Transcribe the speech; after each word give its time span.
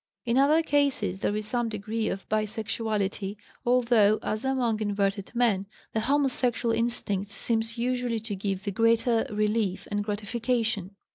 In 0.25 0.35
other 0.35 0.63
cases 0.63 1.19
there 1.19 1.35
is 1.35 1.45
some 1.47 1.69
degree 1.69 2.09
of 2.09 2.27
bisexuality, 2.27 3.35
although, 3.63 4.17
as 4.23 4.43
among 4.43 4.79
inverted 4.81 5.29
men, 5.35 5.67
the 5.93 5.99
homosexual 5.99 6.73
instinct 6.73 7.29
seems 7.29 7.77
usually 7.77 8.19
to 8.21 8.35
give 8.35 8.63
the 8.63 8.71
greater 8.71 9.27
relief 9.29 9.87
and 9.91 10.03
gratification. 10.03 10.95